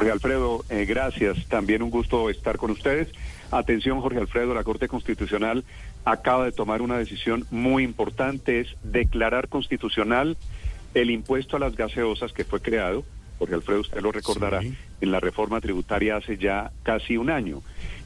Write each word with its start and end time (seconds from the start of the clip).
Jorge 0.00 0.12
Alfredo, 0.12 0.64
eh, 0.70 0.86
gracias. 0.86 1.46
También 1.48 1.82
un 1.82 1.90
gusto 1.90 2.30
estar 2.30 2.56
con 2.56 2.70
ustedes. 2.70 3.08
Atención, 3.50 4.00
Jorge 4.00 4.18
Alfredo, 4.18 4.54
la 4.54 4.64
Corte 4.64 4.88
Constitucional 4.88 5.62
acaba 6.06 6.46
de 6.46 6.52
tomar 6.52 6.80
una 6.80 6.96
decisión 6.96 7.44
muy 7.50 7.84
importante, 7.84 8.60
es 8.60 8.68
declarar 8.82 9.48
constitucional 9.48 10.38
el 10.94 11.10
impuesto 11.10 11.58
a 11.58 11.60
las 11.60 11.76
gaseosas 11.76 12.32
que 12.32 12.44
fue 12.44 12.62
creado, 12.62 13.04
Jorge 13.38 13.56
Alfredo 13.56 13.80
usted 13.82 14.00
lo 14.00 14.10
recordará, 14.10 14.62
en 14.62 15.12
la 15.12 15.20
reforma 15.20 15.60
tributaria 15.60 16.16
hace 16.16 16.38
ya 16.38 16.72
casi 16.82 17.18
un 17.18 17.28
año. 17.28 17.60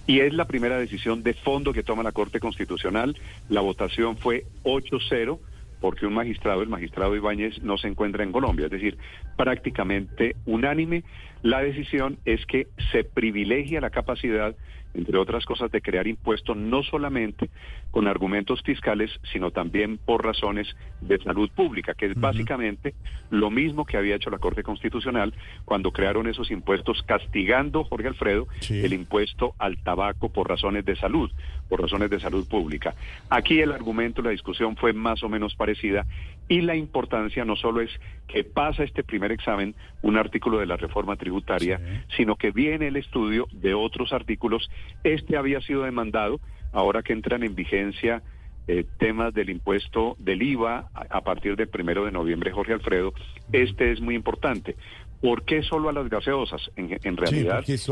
Y 0.09 0.19
es 0.19 0.35
la 0.35 0.47
primera 0.47 0.77
decisión 0.77 1.23
de 1.23 1.35
fondo 1.35 1.73
que 1.73 1.85
toma 1.85 2.03
la 2.03 2.11
Corte 2.11 2.41
Constitucional. 2.41 3.17
La 3.49 3.61
votación 3.61 4.17
fue 4.17 4.47
8-0 4.65 5.39
porque 5.85 6.07
un 6.07 6.15
magistrado, 6.15 6.63
el 6.63 6.71
magistrado 6.71 7.15
Ibáñez, 7.15 7.63
no 7.63 7.77
se 7.77 7.89
encuentra 7.89 8.25
en 8.25 8.33
Colombia, 8.33 8.65
es 8.65 8.71
decir, 8.71 8.97
prácticamente 9.37 10.35
unánime. 10.47 11.05
La 11.43 11.61
decisión 11.61 12.17
es 12.25 12.47
que 12.47 12.69
se 12.91 13.05
privilegia 13.05 13.83
la 13.83 13.91
capacidad 13.91 14.57
entre 14.95 15.19
otras 15.19 15.45
cosas, 15.45 15.71
de 15.71 15.83
crear 15.83 16.07
impuestos 16.07 16.57
no 16.57 16.83
solamente 16.83 17.51
con 17.91 18.07
argumentos 18.07 18.63
fiscales, 18.63 19.11
sino 19.33 19.51
también 19.51 19.99
por 19.99 20.25
razones 20.25 20.69
de 21.01 21.19
salud 21.19 21.51
pública, 21.51 21.95
que 21.95 22.07
es 22.07 22.15
básicamente 22.15 22.95
lo 23.31 23.51
mismo 23.51 23.85
que 23.85 23.97
había 23.97 24.15
hecho 24.15 24.31
la 24.31 24.39
Corte 24.39 24.63
Constitucional 24.63 25.35
cuando 25.65 25.91
crearon 25.91 26.29
esos 26.29 26.51
impuestos 26.51 27.03
castigando, 27.03 27.85
Jorge 27.85 28.09
Alfredo, 28.09 28.47
el 28.71 28.93
impuesto 28.93 29.55
al 29.59 29.83
tabaco 29.83 30.29
por 30.29 30.49
razones 30.49 30.85
de 30.85 30.97
salud, 30.97 31.31
por 31.69 31.81
razones 31.81 32.11
de 32.11 32.21
salud 32.21 32.47
pública. 32.49 32.95
Aquí 33.31 33.61
el 33.61 33.73
argumento, 33.73 34.23
la 34.23 34.31
discusión 34.31 34.77
fue 34.77 34.93
más 34.93 35.23
o 35.23 35.29
menos 35.29 35.55
parecida 35.55 36.07
y 36.49 36.61
la 36.61 36.77
importancia 36.77 37.45
no 37.45 37.57
solo 37.57 37.81
es 37.81 37.91
que 38.29 38.45
pasa 38.45 38.85
este 38.85 39.03
primer 39.03 39.33
examen, 39.33 39.75
un 40.03 40.17
artículo 40.17 40.59
de 40.59 40.67
la 40.67 40.77
reforma 40.77 41.17
tributaria, 41.17 41.81
sino 42.17 42.37
que 42.37 42.51
viene 42.51 42.89
el 42.89 42.97
estudio 42.97 43.47
de 43.53 43.75
otros 43.75 44.13
artículos 44.13 44.71
este 45.03 45.37
había 45.37 45.61
sido 45.61 45.83
demandado, 45.83 46.41
ahora 46.73 47.03
que 47.03 47.13
entran 47.13 47.43
en 47.43 47.55
vigencia 47.55 48.23
eh, 48.67 48.85
temas 48.99 49.35
del 49.35 49.51
impuesto 49.51 50.17
del 50.19 50.43
IVA 50.43 50.89
a, 50.95 51.21
partir 51.21 51.55
del 51.57 51.69
primero 51.69 52.07
de 52.07 52.13
noviembre, 52.13 52.51
Jorge 52.51 52.73
Alfredo, 52.73 53.13
este 53.53 53.93
es 53.93 54.01
muy 54.01 54.15
importante. 54.15 54.77
¿Por 55.21 55.45
qué 55.45 55.63
solo 55.63 55.89
a 55.89 55.93
las 55.93 56.09
gaseosas? 56.09 56.71
En, 56.77 57.17
realidad 57.17 57.63
es, 57.67 57.89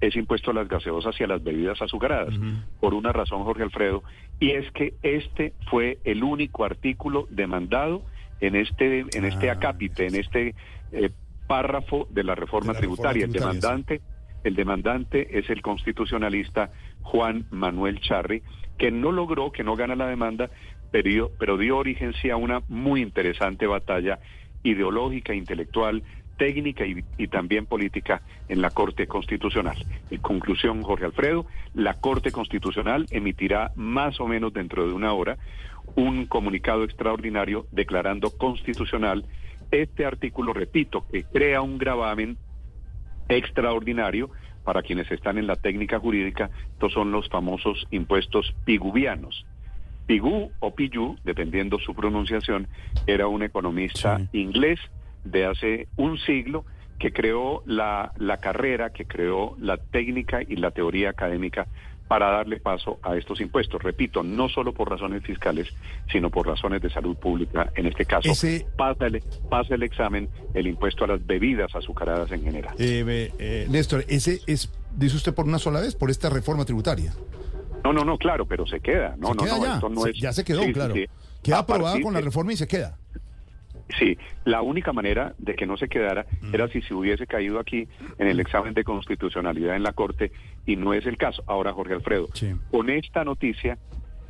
impuesto 0.00 0.50
a 0.50 0.54
las 0.54 0.68
gaseosas 0.68 1.18
y 1.20 1.24
a 1.24 1.26
las 1.26 1.42
bebidas 1.42 1.80
azucaradas, 1.82 2.34
por 2.80 2.94
una 2.94 3.12
razón, 3.12 3.44
Jorge 3.44 3.64
Alfredo, 3.64 4.02
y 4.38 4.52
es 4.52 4.70
que 4.72 4.94
este 5.02 5.52
fue 5.70 5.98
el 6.04 6.22
único 6.22 6.64
artículo 6.64 7.26
demandado 7.30 8.02
en 8.40 8.54
este, 8.54 9.00
en 9.12 9.24
este 9.24 9.50
ah, 9.50 9.54
acápite, 9.54 10.06
en 10.06 10.14
este 10.14 10.54
eh, 10.92 11.10
párrafo 11.46 12.06
de 12.10 12.24
la 12.24 12.34
reforma, 12.34 12.74
tributaria. 12.74 13.24
El 13.24 13.32
demandante 13.32 14.00
el 14.44 14.54
demandante 14.54 15.38
es 15.38 15.50
el 15.50 15.62
constitucionalista 15.62 16.70
Juan 17.02 17.46
Manuel 17.50 18.00
Charri, 18.00 18.42
que 18.78 18.90
no 18.90 19.12
logró, 19.12 19.50
que 19.50 19.64
no 19.64 19.74
gana 19.74 19.96
la 19.96 20.06
demanda, 20.06 20.50
pero, 20.90 21.30
pero 21.38 21.58
dio 21.58 21.76
origen 21.76 22.14
sí 22.22 22.30
a 22.30 22.36
una 22.36 22.62
muy 22.68 23.02
interesante 23.02 23.66
batalla 23.66 24.20
ideológica, 24.62 25.34
intelectual, 25.34 26.02
técnica 26.38 26.86
y, 26.86 27.04
y, 27.18 27.28
también 27.28 27.66
política 27.66 28.22
en 28.48 28.62
la 28.62 28.70
Corte 28.70 29.06
Constitucional. 29.06 29.76
En 30.10 30.20
conclusión, 30.22 30.82
Jorge 30.82 31.04
Alfredo, 31.04 31.44
la 31.74 31.94
Corte 31.94 32.32
Constitucional 32.32 33.04
emitirá 33.10 33.72
más 33.76 34.18
o 34.20 34.26
menos 34.26 34.54
dentro 34.54 34.86
de 34.86 34.94
una 34.94 35.12
hora 35.12 35.36
un 35.96 36.26
comunicado 36.26 36.84
extraordinario 36.84 37.66
declarando 37.72 38.30
constitucional 38.30 39.24
este 39.70 40.06
artículo, 40.06 40.52
repito, 40.52 41.04
que 41.10 41.24
crea 41.24 41.60
un 41.60 41.78
gravamen 41.78 42.38
extraordinario 43.28 44.30
para 44.64 44.82
quienes 44.82 45.10
están 45.10 45.38
en 45.38 45.46
la 45.46 45.56
técnica 45.56 45.98
jurídica, 45.98 46.50
estos 46.72 46.92
son 46.92 47.10
los 47.10 47.28
famosos 47.28 47.86
impuestos 47.90 48.54
piguvianos. 48.64 49.46
Pigú 50.06 50.50
o 50.60 50.74
Pillú, 50.74 51.16
dependiendo 51.24 51.78
su 51.78 51.94
pronunciación, 51.94 52.66
era 53.06 53.28
un 53.28 53.42
economista 53.42 54.20
inglés 54.32 54.80
de 55.24 55.46
hace 55.46 55.88
un 55.96 56.18
siglo 56.18 56.64
que 56.98 57.12
creó 57.12 57.62
la, 57.66 58.12
la 58.16 58.38
carrera, 58.38 58.90
que 58.90 59.04
creó 59.04 59.56
la 59.60 59.76
técnica 59.76 60.42
y 60.42 60.56
la 60.56 60.70
teoría 60.70 61.10
académica 61.10 61.66
para 62.08 62.30
darle 62.30 62.58
paso 62.58 62.98
a 63.02 63.16
estos 63.16 63.40
impuestos. 63.40 63.82
Repito, 63.82 64.22
no 64.22 64.48
solo 64.48 64.72
por 64.72 64.90
razones 64.90 65.22
fiscales, 65.22 65.68
sino 66.10 66.30
por 66.30 66.46
razones 66.46 66.80
de 66.80 66.90
salud 66.90 67.16
pública. 67.16 67.70
En 67.76 67.86
este 67.86 68.06
caso, 68.06 68.32
pasa, 68.76 69.74
el, 69.74 69.82
examen 69.82 70.28
el 70.54 70.66
impuesto 70.66 71.04
a 71.04 71.08
las 71.08 71.24
bebidas 71.24 71.74
azucaradas 71.76 72.32
en 72.32 72.42
general. 72.42 72.74
Eh, 72.78 73.30
eh, 73.38 73.66
Néstor, 73.68 74.04
ese 74.08 74.40
es, 74.46 74.72
dice 74.96 75.16
usted, 75.16 75.34
por 75.34 75.44
una 75.44 75.58
sola 75.58 75.80
vez, 75.80 75.94
por 75.94 76.10
esta 76.10 76.30
reforma 76.30 76.64
tributaria. 76.64 77.12
No, 77.84 77.92
no, 77.92 78.04
no, 78.04 78.18
claro, 78.18 78.46
pero 78.46 78.66
se 78.66 78.80
queda. 78.80 79.14
No, 79.18 79.34
no, 79.34 79.44
no, 79.44 79.64
ya. 79.64 79.74
Esto 79.74 79.88
no 79.88 80.06
es... 80.06 80.18
ya 80.18 80.32
se 80.32 80.44
quedó, 80.44 80.62
claro. 80.72 80.94
Queda 81.42 81.58
aprobado 81.58 82.00
con 82.00 82.14
la 82.14 82.20
reforma 82.20 82.52
y 82.52 82.56
se 82.56 82.66
queda. 82.66 82.96
Sí, 83.98 84.18
la 84.44 84.60
única 84.60 84.92
manera 84.92 85.34
de 85.38 85.54
que 85.54 85.66
no 85.66 85.76
se 85.76 85.88
quedara 85.88 86.26
era 86.52 86.68
si 86.68 86.82
se 86.82 86.94
hubiese 86.94 87.26
caído 87.26 87.58
aquí 87.58 87.88
en 88.18 88.28
el 88.28 88.40
examen 88.40 88.74
de 88.74 88.84
constitucionalidad 88.84 89.76
en 89.76 89.82
la 89.82 89.92
Corte 89.92 90.30
y 90.66 90.76
no 90.76 90.92
es 90.92 91.06
el 91.06 91.16
caso. 91.16 91.42
Ahora, 91.46 91.72
Jorge 91.72 91.94
Alfredo, 91.94 92.28
con 92.70 92.90
esta 92.90 93.24
noticia 93.24 93.78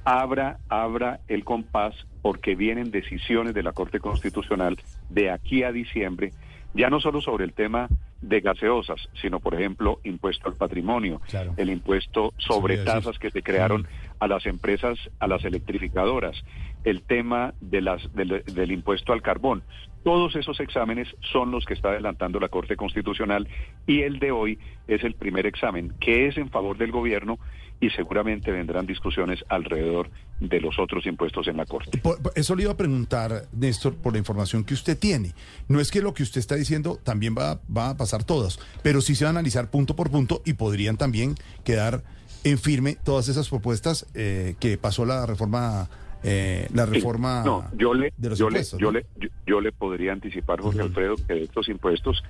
abra, 0.04 0.58
abra 0.68 1.20
el 1.28 1.44
compás 1.44 1.94
porque 2.22 2.54
vienen 2.54 2.91
decisiones 2.91 3.54
de 3.54 3.62
la 3.62 3.72
Corte 3.72 4.00
Constitucional 4.00 4.78
de 5.10 5.30
aquí 5.30 5.64
a 5.64 5.72
diciembre, 5.72 6.32
ya 6.74 6.88
no 6.88 7.00
solo 7.00 7.20
sobre 7.20 7.44
el 7.44 7.52
tema 7.52 7.88
de 8.20 8.41
gaseosas, 8.41 9.08
sino 9.20 9.38
por 9.38 9.54
ejemplo 9.54 10.00
impuesto 10.04 10.48
al 10.48 10.54
patrimonio, 10.54 11.20
el 11.56 11.70
impuesto 11.70 12.32
sobre 12.36 12.78
tasas 12.78 13.18
que 13.18 13.30
se 13.30 13.42
crearon 13.42 13.86
a 14.20 14.28
las 14.28 14.46
empresas, 14.46 14.98
a 15.18 15.26
las 15.26 15.44
electrificadoras, 15.44 16.36
el 16.84 17.02
tema 17.02 17.54
de 17.60 17.80
las, 17.80 18.02
del, 18.14 18.72
impuesto 18.72 19.12
al 19.12 19.22
carbón. 19.22 19.62
Todos 20.04 20.36
esos 20.36 20.60
exámenes 20.60 21.08
son 21.32 21.50
los 21.50 21.64
que 21.64 21.74
está 21.74 21.90
adelantando 21.90 22.40
la 22.40 22.48
Corte 22.48 22.76
Constitucional 22.76 23.48
y 23.86 24.02
el 24.02 24.18
de 24.18 24.30
hoy 24.30 24.58
es 24.86 25.02
el 25.04 25.14
primer 25.14 25.46
examen 25.46 25.92
que 26.00 26.28
es 26.28 26.38
en 26.38 26.50
favor 26.50 26.78
del 26.78 26.92
gobierno 26.92 27.38
y 27.80 27.90
seguramente 27.90 28.50
vendrán 28.50 28.86
discusiones 28.86 29.44
alrededor 29.48 30.10
de 30.40 30.60
los 30.60 30.78
otros 30.78 31.06
impuestos 31.06 31.46
en 31.46 31.56
la 31.58 31.66
Corte. 31.66 32.00
eso 32.34 32.56
le 32.56 32.62
iba 32.62 32.72
a 32.72 32.76
preguntar, 32.76 33.42
Néstor, 33.52 33.96
por 33.96 34.12
la 34.12 34.18
información 34.18 34.64
que 34.64 34.74
usted 34.74 34.98
tiene. 34.98 35.32
No 35.68 35.80
es 35.80 35.90
que 35.90 36.00
lo 36.00 36.14
que 36.14 36.22
usted 36.22 36.40
está 36.40 36.54
diciendo 36.54 36.98
también 37.02 37.34
va, 37.36 37.60
va 37.74 37.90
a 37.90 37.96
pasar 37.96 38.24
todos, 38.24 38.60
pero 38.82 39.00
sí 39.00 39.14
se 39.14 39.24
va 39.24 39.30
a 39.30 39.32
analizar 39.32 39.70
punto 39.70 39.94
por 39.94 40.10
punto 40.10 40.42
y 40.44 40.54
podrían 40.54 40.96
también 40.96 41.34
quedar 41.64 42.02
en 42.44 42.59
firme 42.59 42.97
todas 43.04 43.28
esas 43.28 43.49
propuestas 43.49 44.06
eh, 44.15 44.54
que 44.60 44.78
pasó 44.78 45.04
la 45.04 45.26
reforma 45.26 45.88
eh, 46.22 46.66
la 46.75 46.84
reforma 46.84 47.43
no, 47.44 47.65
yo 47.76 47.94
le, 47.94 48.12
de 48.16 48.31
los 48.31 48.38
yo 48.38 48.50
Le, 48.50 48.62
yo, 48.78 48.91
le, 48.91 49.06
yo, 49.47 49.60
le 49.60 49.71
podría 49.71 50.12
anticipar, 50.12 50.60
Jorge 50.60 50.82
Alfredo, 50.82 51.15
que 51.16 51.34
de 51.34 51.43
estos 51.44 51.69
impuestos, 51.69 52.25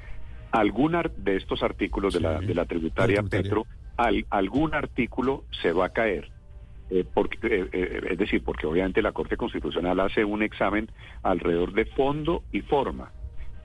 alguna 0.52 1.02
de 1.16 1.36
estos 1.36 1.62
artículos 1.62 2.12
de, 2.12 2.20
la, 2.20 2.40
de 2.40 2.54
la 2.54 2.66
tributaria, 2.66 3.22
Petro, 3.22 3.66
algún 4.28 4.74
artículo 4.74 5.44
se 5.62 5.72
va 5.72 5.86
a 5.86 5.88
caer. 5.90 6.30
Eh, 6.90 7.04
porque, 7.12 7.68
es 8.10 8.18
decir, 8.18 8.42
porque 8.42 8.66
obviamente 8.66 9.02
la 9.02 9.12
Corte 9.12 9.36
Constitucional 9.36 10.00
hace 10.00 10.24
un 10.24 10.42
examen 10.42 10.90
alrededor 11.22 11.72
de 11.72 11.84
fondo 11.84 12.44
y 12.52 12.60
forma. 12.62 13.12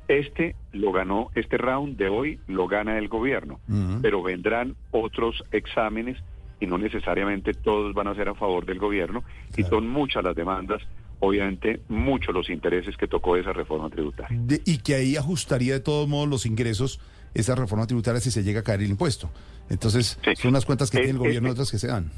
Este 0.09 0.55
lo 0.73 0.91
ganó, 0.91 1.29
este 1.35 1.57
round 1.57 1.97
de 1.97 2.09
hoy 2.09 2.39
lo 2.47 2.67
gana 2.67 2.97
el 2.97 3.07
gobierno, 3.07 3.59
pero 4.01 4.21
vendrán 4.21 4.75
otros 4.91 5.43
exámenes 5.51 6.17
y 6.63 6.67
no 6.67 6.77
necesariamente 6.77 7.53
todos 7.53 7.93
van 7.93 8.07
a 8.07 8.15
ser 8.15 8.29
a 8.29 8.35
favor 8.35 8.65
del 8.65 8.79
gobierno 8.79 9.23
y 9.55 9.63
son 9.63 9.87
muchas 9.87 10.23
las 10.23 10.35
demandas 10.35 10.81
obviamente 11.19 11.81
muchos 11.89 12.33
los 12.33 12.49
intereses 12.49 12.95
que 12.97 13.07
tocó 13.07 13.37
esa 13.37 13.53
reforma 13.53 13.89
tributaria. 13.89 14.39
y 14.65 14.77
que 14.79 14.95
ahí 14.95 15.15
ajustaría 15.15 15.73
de 15.73 15.79
todos 15.79 16.07
modos 16.07 16.27
los 16.27 16.45
ingresos 16.45 16.99
esa 17.33 17.55
reforma 17.55 17.87
tributaria 17.87 18.21
si 18.21 18.31
se 18.31 18.43
llega 18.43 18.59
a 18.59 18.63
caer 18.63 18.81
el 18.81 18.91
impuesto. 18.91 19.29
Entonces, 19.69 20.19
son 20.37 20.49
unas 20.49 20.65
cuentas 20.65 20.91
que 20.91 20.97
tiene 20.97 21.13
el 21.13 21.17
gobierno 21.17 21.49
y 21.49 21.51
otras 21.51 21.71
que 21.71 21.79
se 21.79 21.87
dan. 21.87 22.11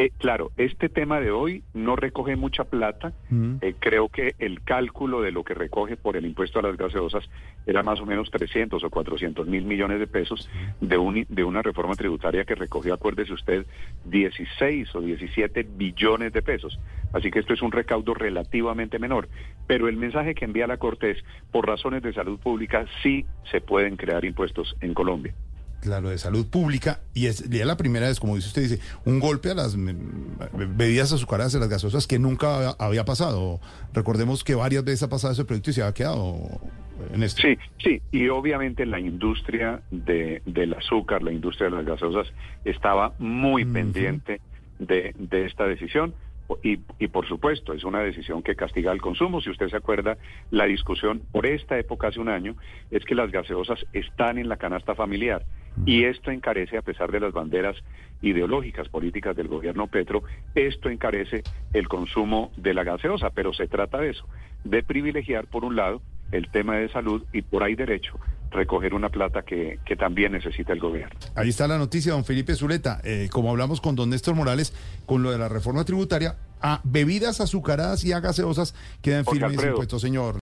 Eh, 0.00 0.12
claro, 0.16 0.52
este 0.56 0.88
tema 0.88 1.18
de 1.18 1.32
hoy 1.32 1.64
no 1.74 1.96
recoge 1.96 2.36
mucha 2.36 2.62
plata. 2.62 3.12
Mm. 3.30 3.56
Eh, 3.60 3.74
creo 3.80 4.08
que 4.08 4.36
el 4.38 4.62
cálculo 4.62 5.22
de 5.22 5.32
lo 5.32 5.42
que 5.42 5.54
recoge 5.54 5.96
por 5.96 6.16
el 6.16 6.24
impuesto 6.24 6.60
a 6.60 6.62
las 6.62 6.76
gaseosas 6.76 7.28
era 7.66 7.82
más 7.82 8.00
o 8.00 8.06
menos 8.06 8.30
300 8.30 8.84
o 8.84 8.90
400 8.90 9.48
mil 9.48 9.64
millones 9.64 9.98
de 9.98 10.06
pesos 10.06 10.48
de, 10.80 11.26
de 11.28 11.42
una 11.42 11.62
reforma 11.62 11.96
tributaria 11.96 12.44
que 12.44 12.54
recogió, 12.54 12.94
acuérdese 12.94 13.32
usted, 13.32 13.66
16 14.04 14.94
o 14.94 15.00
17 15.00 15.66
billones 15.68 16.32
de 16.32 16.42
pesos. 16.42 16.78
Así 17.12 17.32
que 17.32 17.40
esto 17.40 17.54
es 17.54 17.60
un 17.60 17.72
recaudo 17.72 18.14
relativamente 18.14 19.00
menor. 19.00 19.28
Pero 19.66 19.88
el 19.88 19.96
mensaje 19.96 20.36
que 20.36 20.44
envía 20.44 20.68
la 20.68 20.76
Corte 20.76 21.10
es, 21.10 21.24
por 21.50 21.66
razones 21.66 22.04
de 22.04 22.12
salud 22.12 22.38
pública, 22.38 22.86
sí 23.02 23.26
se 23.50 23.60
pueden 23.60 23.96
crear 23.96 24.24
impuestos 24.24 24.76
en 24.80 24.94
Colombia. 24.94 25.34
Claro, 25.80 26.10
de 26.10 26.18
salud 26.18 26.46
pública, 26.50 27.00
y 27.14 27.26
es 27.26 27.48
ya 27.48 27.64
la 27.64 27.76
primera 27.76 28.08
vez, 28.08 28.18
como 28.18 28.34
dice 28.34 28.48
usted, 28.48 28.62
dice, 28.62 28.80
un 29.04 29.20
golpe 29.20 29.52
a 29.52 29.54
las 29.54 29.76
bebidas 29.76 31.12
azucaradas 31.12 31.52
de 31.52 31.60
las 31.60 31.68
gasosas 31.68 32.08
que 32.08 32.18
nunca 32.18 32.70
había 32.80 33.04
pasado. 33.04 33.60
Recordemos 33.94 34.42
que 34.42 34.56
varias 34.56 34.82
veces 34.82 35.04
ha 35.04 35.08
pasado 35.08 35.34
ese 35.34 35.44
proyecto 35.44 35.70
y 35.70 35.74
se 35.74 35.84
ha 35.84 35.94
quedado 35.94 36.36
Néstor. 37.16 37.44
Sí, 37.44 37.58
sí, 37.78 38.02
y 38.10 38.28
obviamente 38.28 38.86
la 38.86 38.98
industria 38.98 39.80
de, 39.92 40.42
del 40.46 40.74
azúcar, 40.74 41.22
la 41.22 41.30
industria 41.30 41.70
de 41.70 41.76
las 41.76 41.86
gaseosas, 41.86 42.26
estaba 42.64 43.14
muy 43.20 43.64
pendiente 43.64 44.40
de, 44.80 45.14
de 45.16 45.46
esta 45.46 45.64
decisión. 45.64 46.12
Y, 46.62 46.80
y, 46.98 47.08
por 47.08 47.28
supuesto, 47.28 47.74
es 47.74 47.84
una 47.84 48.00
decisión 48.00 48.42
que 48.42 48.56
castiga 48.56 48.90
el 48.90 49.02
consumo. 49.02 49.42
Si 49.42 49.50
usted 49.50 49.68
se 49.68 49.76
acuerda, 49.76 50.16
la 50.50 50.64
discusión 50.64 51.20
por 51.30 51.44
esta 51.44 51.78
época 51.78 52.08
hace 52.08 52.20
un 52.20 52.30
año 52.30 52.56
es 52.90 53.04
que 53.04 53.14
las 53.14 53.30
gaseosas 53.30 53.78
están 53.92 54.38
en 54.38 54.48
la 54.48 54.56
canasta 54.56 54.94
familiar 54.94 55.44
y 55.86 56.04
esto 56.04 56.30
encarece, 56.30 56.76
a 56.76 56.82
pesar 56.82 57.10
de 57.10 57.20
las 57.20 57.32
banderas 57.32 57.76
ideológicas 58.20 58.88
políticas 58.88 59.36
del 59.36 59.48
gobierno 59.48 59.86
Petro, 59.86 60.22
esto 60.54 60.88
encarece 60.88 61.42
el 61.72 61.88
consumo 61.88 62.50
de 62.56 62.74
la 62.74 62.84
gaseosa, 62.84 63.30
pero 63.30 63.52
se 63.52 63.68
trata 63.68 63.98
de 63.98 64.10
eso, 64.10 64.26
de 64.64 64.82
privilegiar 64.82 65.46
por 65.46 65.64
un 65.64 65.76
lado 65.76 66.02
el 66.32 66.50
tema 66.50 66.76
de 66.76 66.88
salud 66.90 67.24
y 67.32 67.42
por 67.42 67.62
ahí 67.62 67.74
derecho 67.74 68.18
recoger 68.50 68.94
una 68.94 69.10
plata 69.10 69.42
que, 69.42 69.78
que, 69.84 69.96
también 69.96 70.32
necesita 70.32 70.72
el 70.72 70.80
gobierno. 70.80 71.18
Ahí 71.34 71.50
está 71.50 71.68
la 71.68 71.78
noticia, 71.78 72.12
don 72.12 72.24
Felipe 72.24 72.54
Zuleta. 72.54 73.00
Eh, 73.04 73.28
como 73.30 73.50
hablamos 73.50 73.80
con 73.80 73.94
don 73.94 74.10
Néstor 74.10 74.34
Morales, 74.34 74.72
con 75.06 75.22
lo 75.22 75.30
de 75.30 75.38
la 75.38 75.48
reforma 75.48 75.84
tributaria, 75.84 76.36
a 76.60 76.80
bebidas 76.84 77.40
azucaradas 77.40 78.04
y 78.04 78.12
a 78.12 78.20
gaseosas 78.20 78.74
quedan 79.02 79.24
firmes 79.24 79.62
impuestos, 79.62 80.00
señor. 80.00 80.36